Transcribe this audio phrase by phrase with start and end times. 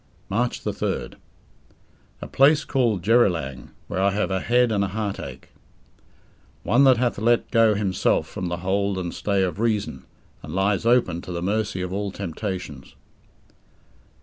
[0.29, 1.13] March 3rd.
[2.23, 5.49] A place called Jerrilang, where I have a head and heartache.
[6.63, 10.05] "One that hath let go himself from the hold and stay of reason,
[10.41, 12.95] and lies open to the mercy of all temptations."